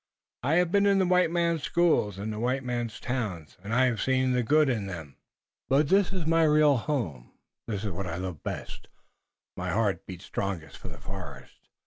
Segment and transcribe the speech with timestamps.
[0.41, 3.85] "I have been in the white man's schools, and the white man's towns, and I
[3.85, 5.15] have seen the good in them,
[5.69, 7.33] but this is my real home.
[7.67, 8.87] This is what I love best.
[9.55, 11.53] My heart beats strongest for the forest."